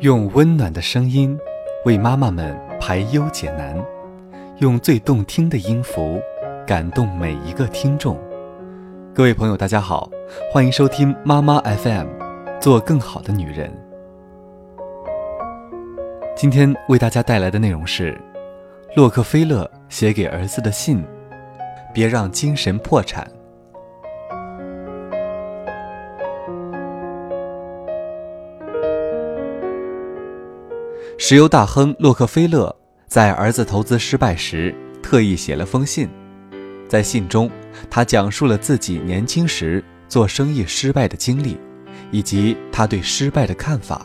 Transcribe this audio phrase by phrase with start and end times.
[0.00, 1.38] 用温暖的声音
[1.84, 3.76] 为妈妈们排忧解难，
[4.56, 6.18] 用最动听的音符
[6.66, 8.18] 感动每一个听众。
[9.14, 10.10] 各位朋友，大家好，
[10.50, 12.06] 欢迎收听妈妈 FM，
[12.62, 13.70] 做更好的女人。
[16.34, 18.18] 今天为大家带来的内容是
[18.96, 21.04] 洛克菲勒写给儿子的信：
[21.92, 23.30] 别让精神破产。
[31.30, 32.74] 石油大亨洛克菲勒
[33.06, 36.08] 在儿子投资失败时，特意写了封信。
[36.88, 37.48] 在信中，
[37.88, 41.56] 他讲述了自己年轻时做生意失败的经历，
[42.10, 44.04] 以及他对失败的看法。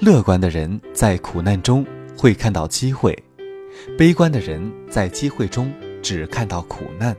[0.00, 1.84] 乐观的人在苦难中
[2.16, 3.14] 会看到机会，
[3.98, 5.70] 悲观的人在机会中
[6.00, 7.14] 只看到苦难。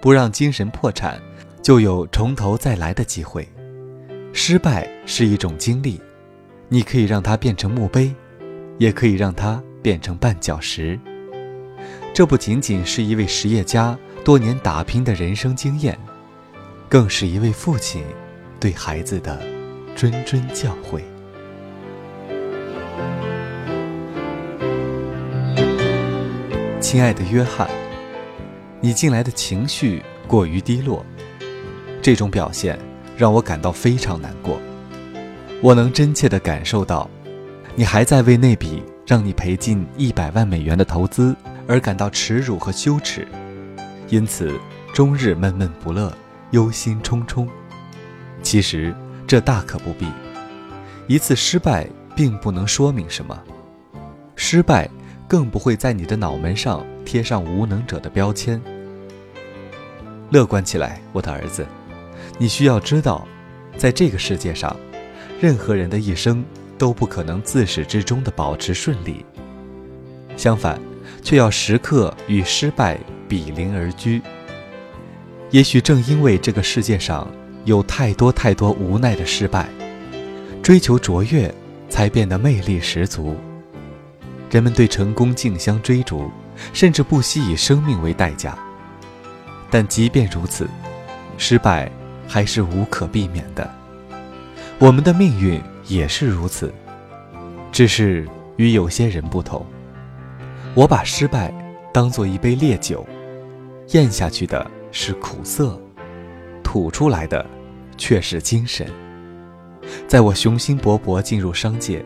[0.00, 1.20] 不让精神破产，
[1.60, 3.44] 就有从头再来的机会。
[4.32, 6.00] 失败是一种经历。
[6.72, 8.14] 你可以让它变成墓碑，
[8.78, 10.98] 也可以让它变成绊脚石。
[12.14, 15.98] 这不仅仅是一位实业家多年打拼的人生经验，
[16.88, 18.02] 更是一位父亲
[18.58, 19.38] 对孩子的
[19.94, 21.02] 谆谆教诲。
[26.80, 27.68] 亲爱的约翰，
[28.80, 31.04] 你近来的情绪过于低落，
[32.00, 32.78] 这种表现
[33.14, 34.58] 让我感到非常难过。
[35.62, 37.08] 我能真切地感受到，
[37.76, 41.36] 你还在为那笔让你赔进一百万美元的投资
[41.68, 43.24] 而感到耻辱和羞耻，
[44.08, 44.58] 因此
[44.92, 46.12] 终日闷闷不乐、
[46.50, 47.46] 忧心忡忡。
[48.42, 48.92] 其实
[49.24, 50.08] 这大可不必，
[51.06, 53.40] 一次失败并不能说明什么，
[54.34, 54.90] 失败
[55.28, 58.60] 更不会在你的脑门上贴上无能者的标签。
[60.30, 61.64] 乐观起来，我的儿子，
[62.36, 63.24] 你需要知道，
[63.76, 64.76] 在这个世界上。
[65.42, 66.44] 任何人的一生
[66.78, 69.26] 都不可能自始至终的保持顺利，
[70.36, 70.80] 相反，
[71.20, 72.96] 却要时刻与失败
[73.28, 74.22] 比邻而居。
[75.50, 77.28] 也许正因为这个世界上
[77.64, 79.68] 有太多太多无奈的失败，
[80.62, 81.52] 追求卓越
[81.90, 83.36] 才变得魅力十足。
[84.48, 86.30] 人们对成功竞相追逐，
[86.72, 88.56] 甚至不惜以生命为代价。
[89.68, 90.68] 但即便如此，
[91.36, 91.90] 失败
[92.28, 93.81] 还是无可避免的。
[94.82, 96.74] 我们的命运也是如此，
[97.70, 99.64] 只是与有些人不同。
[100.74, 101.54] 我把失败
[101.94, 103.06] 当做一杯烈酒，
[103.90, 105.80] 咽下去的是苦涩，
[106.64, 107.46] 吐出来的
[107.96, 108.84] 却是精神。
[110.08, 112.04] 在我雄心勃勃进入商界，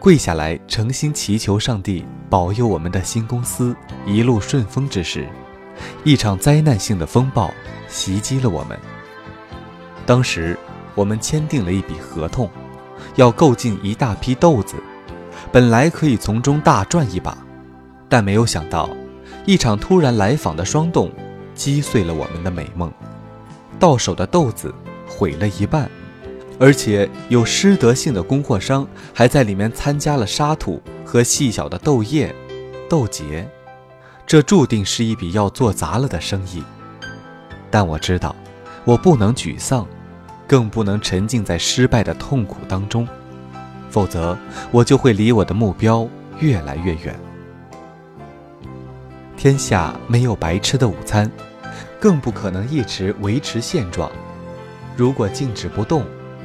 [0.00, 5.28] 跪下来诚心祈求上帝保佑我们的新公司一路顺风之时，
[6.02, 7.54] 一场灾难性的风暴
[7.86, 8.76] 袭击了我们。
[10.04, 10.58] 当时。
[10.98, 12.50] 我们签订了一笔合同，
[13.14, 14.74] 要购进一大批豆子，
[15.52, 17.38] 本来可以从中大赚一把，
[18.08, 18.90] 但没有想到，
[19.46, 21.12] 一场突然来访的霜冻
[21.54, 22.92] 击碎了我们的美梦。
[23.78, 24.74] 到手的豆子
[25.06, 25.88] 毁了一半，
[26.58, 28.84] 而且有失德性的供货商
[29.14, 32.34] 还在里面参加了沙土和细小的豆叶、
[32.90, 33.48] 豆结，
[34.26, 36.60] 这注定是一笔要做砸了的生意。
[37.70, 38.34] 但我知道，
[38.84, 39.86] 我不能沮丧。
[40.48, 43.06] 更不能沉浸在失败的痛苦当中，
[43.90, 44.36] 否则
[44.72, 46.08] 我就会离我的目标
[46.40, 47.14] 越来越远。
[49.36, 51.30] 天下没有白吃的午餐，
[52.00, 54.10] 更不可能一直维持现状。
[54.96, 56.02] 如果静止不动，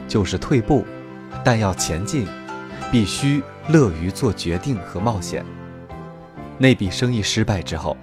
[0.07, 0.83] 就是退步；
[1.43, 2.27] 但要前进，
[2.91, 5.45] 必须乐于做决定和冒险。
[6.57, 7.95] 那笔生意失败之后，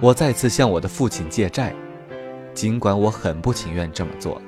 [0.00, 1.74] 我再次向我的父亲借债，
[2.54, 4.40] 尽管我很不情愿这么做。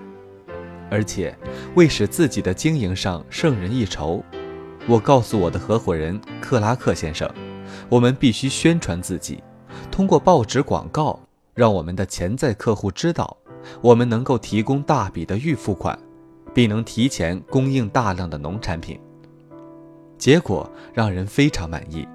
[0.92, 1.34] 而且，
[1.74, 4.22] 为使自己的经营上胜人一筹，
[4.86, 7.26] 我告诉我的合伙人克拉克先生，
[7.88, 9.42] 我们必须宣传自己，
[9.90, 11.18] 通过报纸广告，
[11.54, 13.34] 让我们的潜在客户知道，
[13.80, 15.98] 我们能够提供大笔的预付款，
[16.52, 19.00] 并能提前供应大量的农产品。
[20.18, 22.06] 结果让人非常满意，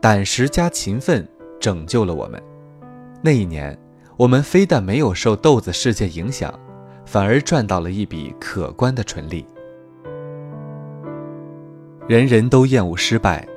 [0.00, 1.28] 胆识加勤奋
[1.58, 2.40] 拯救了我们。
[3.20, 3.76] 那一年，
[4.16, 6.56] 我们非但没有受豆子事件影响。
[7.10, 9.46] 反而赚到了一笔可观的纯利。
[12.06, 13.48] 人人都厌恶失败，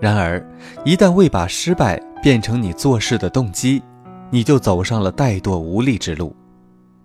[0.00, 0.42] 然而
[0.82, 3.82] 一旦未把失败变成你做事的动机，
[4.30, 6.34] 你就走上了怠惰无力之路。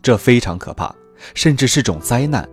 [0.02, 0.96] 这非常可怕，
[1.36, 2.48] 甚至是种灾难，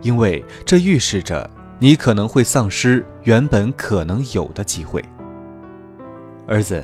[0.00, 5.04] 因为这预示着你可能会丧失原本可能有的机会。
[6.46, 6.82] 儿子，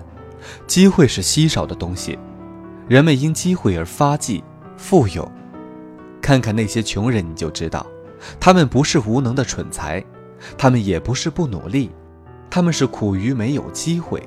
[0.67, 2.19] 机会是稀少的东西，
[2.87, 4.45] 人们因机会而发迹、
[4.77, 5.27] 富有。
[6.21, 7.87] 看看那些穷人，你就知道，
[8.39, 10.05] 他们不是无能的蠢材，
[10.57, 11.91] 他们也不是不努力，
[12.49, 14.23] 他们是苦于没有机会。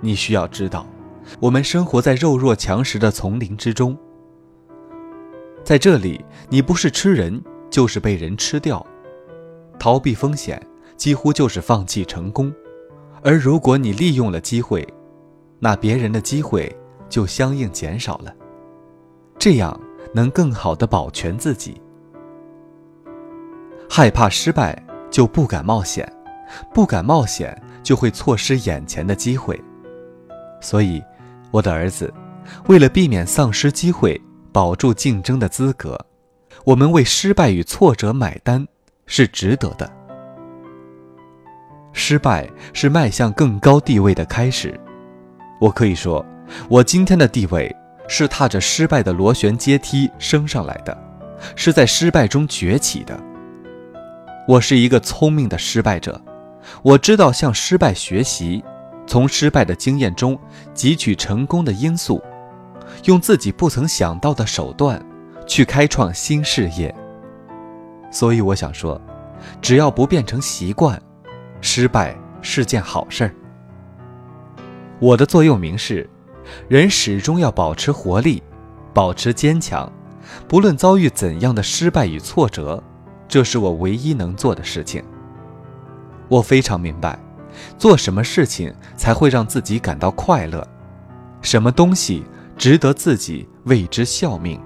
[0.00, 0.86] 你需要知道，
[1.40, 3.96] 我们生活在肉弱强食的丛林之中，
[5.64, 8.84] 在这里，你不是吃人，就是被人吃掉。
[9.78, 10.60] 逃避风险，
[10.96, 12.52] 几乎就是放弃成功。
[13.22, 14.86] 而如果你利用了机会，
[15.60, 16.74] 那别人的机会
[17.08, 18.34] 就相应减少了。
[19.38, 19.80] 这样
[20.12, 21.80] 能更好的保全自己。
[23.88, 24.80] 害怕失败
[25.10, 26.10] 就不敢冒险，
[26.72, 29.60] 不敢冒险就会错失眼前的机会。
[30.60, 31.02] 所以，
[31.50, 32.12] 我的儿子，
[32.68, 34.20] 为了避免丧失机会，
[34.52, 35.98] 保住竞争的资格，
[36.64, 38.66] 我们为失败与挫折买单
[39.06, 39.90] 是值得的。
[41.92, 44.78] 失败是迈向更高地位的开始。
[45.60, 46.24] 我可以说，
[46.70, 47.74] 我今天的地位
[48.08, 50.96] 是踏着失败的螺旋阶梯升上来的，
[51.56, 53.18] 是在失败中崛起的。
[54.46, 56.20] 我是一个聪明的失败者，
[56.82, 58.62] 我知道向失败学习。
[59.04, 60.38] 从失败的经验中
[60.74, 62.22] 汲取成功的因素，
[63.04, 65.04] 用自己不曾想到的手段
[65.46, 66.94] 去开创新事业。
[68.10, 68.98] 所以我想说，
[69.60, 71.00] 只要不变成习惯，
[71.60, 73.34] 失败是件好事儿。
[75.00, 76.08] 我的座右铭是：
[76.68, 78.42] 人始终要保持活力，
[78.92, 79.90] 保持坚强，
[80.48, 82.82] 不论遭遇怎样的失败与挫折，
[83.28, 85.02] 这是我唯一能做的事情。
[86.28, 87.18] 我非常明白。
[87.76, 90.66] 做什么事情才会让自己感到快乐？
[91.42, 92.24] 什么东西
[92.56, 94.58] 值得自己为之效命？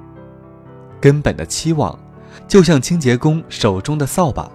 [1.00, 1.98] 根本的期望，
[2.46, 4.48] 就像清洁工手中的扫把，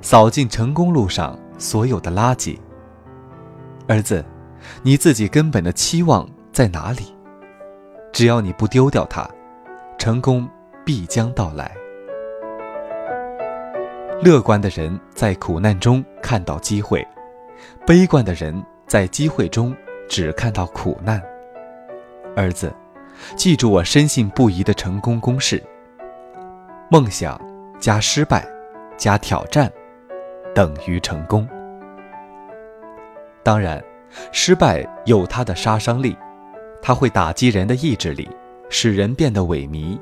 [0.00, 2.56] 扫尽成功路上所有的垃圾。
[3.86, 4.24] 儿子，
[4.82, 6.26] 你自己根本的期望
[6.58, 7.16] 在哪里？
[8.12, 9.24] 只要你不丢掉它，
[9.96, 10.50] 成功
[10.84, 11.70] 必将到来。
[14.20, 17.06] 乐观的人在苦难中看到机会。
[17.86, 19.72] 悲观的人在机会中
[20.08, 21.22] 只看到苦难。
[22.34, 22.74] 儿子，
[23.36, 25.62] 记住我深信不疑的成功公式：
[26.90, 27.40] 梦想
[27.78, 28.44] 加失败
[28.96, 29.70] 加挑战
[30.52, 31.48] 等于成功。
[33.44, 33.80] 当然，
[34.32, 36.18] 失败有它的杀伤力，
[36.80, 38.28] 它会打击人的意志力，
[38.68, 39.98] 使人变得萎靡。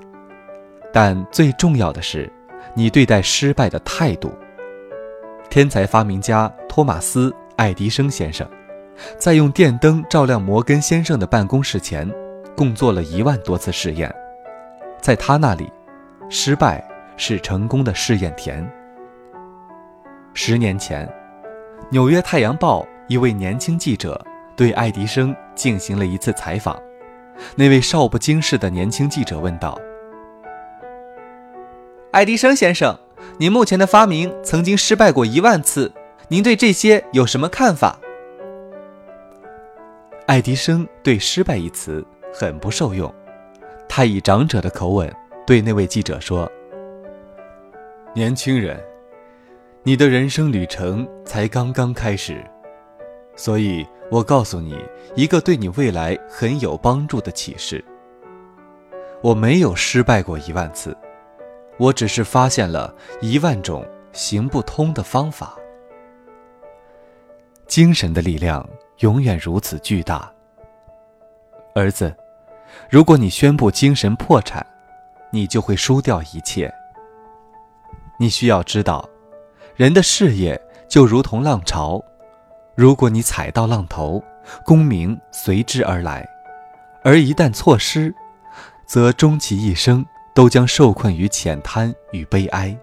[0.93, 2.31] 但最重要的是，
[2.75, 4.33] 你对待失败的态度。
[5.51, 7.35] 天才发明家托马斯。
[7.57, 8.47] 爱迪生先生
[9.17, 12.07] 在用电灯照亮摩根先生的办公室前，
[12.55, 14.15] 共做了一万多次试验。
[15.01, 15.73] 在他那里，
[16.29, 16.87] 失败
[17.17, 18.71] 是成功的试验田。
[20.35, 21.07] 十年前，
[21.89, 24.23] 《纽约太阳报》一位年轻记者
[24.57, 26.81] 对爱迪生进行了一次采访。
[27.55, 29.79] 那位少不经事的年轻记者问道
[32.11, 32.99] ：“爱迪生先生，
[33.39, 35.93] 您目前的发明曾经失败过一万次。”
[36.29, 38.01] 您对这些有什么看法？
[40.27, 42.05] 爱迪生对“失败”一词
[42.35, 43.15] 很不受用，
[43.89, 45.15] 他以长者的口吻
[45.47, 46.51] 对那位记者说
[48.13, 48.83] ：“年轻人，
[49.85, 52.45] 你的人生旅程才刚刚开始，
[53.37, 54.79] 所以我告诉你
[55.15, 57.85] 一个对你未来很有帮助的启示。
[59.23, 60.97] 我没有失败过一万次，
[61.79, 65.57] 我只是发现了一万种行不通的方法。”
[67.67, 68.65] 精神的力量
[69.01, 70.33] 永远如此巨大，
[71.75, 72.15] 儿子。
[72.89, 74.65] 如果你宣布精神破产，
[75.31, 76.73] 你就会输掉一切。
[78.19, 79.09] 你需要知道，
[79.75, 82.03] 人的事业就如同浪潮，
[82.77, 84.23] 如果你踩到浪头，
[84.65, 86.23] 功名随之而来；
[87.03, 88.15] 而一旦错失，
[88.85, 90.05] 则终其一生
[90.35, 92.77] 都将受困于浅滩与悲哀。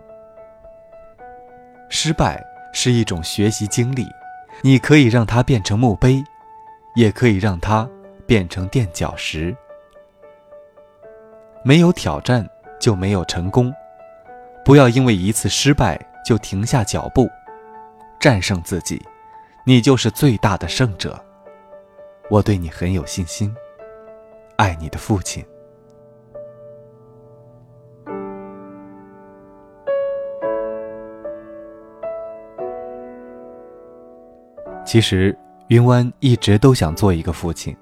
[1.90, 4.06] 失败是一种学习经历。
[4.62, 6.24] 你可以让它变成墓碑，
[6.96, 7.88] 也可以让它
[8.26, 9.56] 变成垫脚石。
[11.64, 12.48] 没有挑战
[12.80, 13.74] 就没有成功，
[14.64, 17.28] 不要因为一次失败就停下脚步，
[18.20, 19.02] 战胜自己，
[19.66, 21.18] 你就是最大的胜者。
[22.30, 23.54] 我对你很有信心，
[24.58, 25.46] 爱你的父亲。
[34.86, 37.76] 其实，云湾一直都想做一个父亲，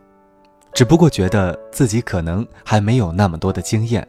[0.74, 4.08] 只不过觉得自己可能还没有那么多的经验，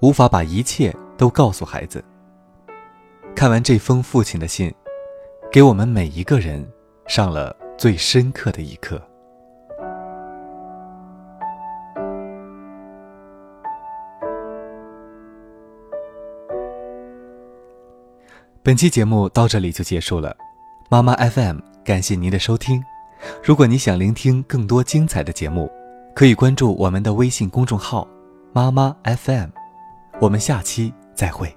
[0.00, 2.02] 无法把一切都告诉孩子。
[3.36, 4.74] 看完这封父亲的信，
[5.52, 6.66] 给我们每一个人
[7.06, 9.00] 上了最深刻的一课。
[18.62, 20.34] 本期节目到这里就结束了，
[20.88, 22.82] 妈妈 FM 感谢您的收听。
[23.42, 25.70] 如果你想聆听更多精彩的节目，
[26.14, 28.08] 可以关注我们的微信公众号
[28.54, 29.50] “妈妈 FM”。
[30.20, 31.54] 我们下期再会。